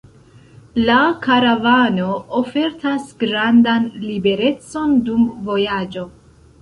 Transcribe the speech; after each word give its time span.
La 0.87 0.95
karavano 1.25 2.07
ofertas 2.41 3.05
grandan 3.25 3.85
liberecon 4.07 4.97
dum 5.11 5.29
vojaĝo. 5.51 6.09